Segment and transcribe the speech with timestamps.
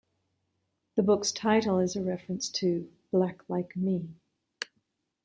[0.95, 4.09] The book's title is a reference to "Black Like Me".